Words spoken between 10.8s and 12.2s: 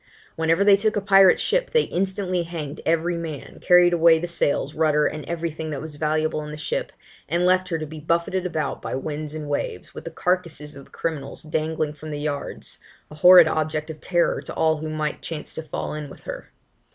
the criminals dangling from the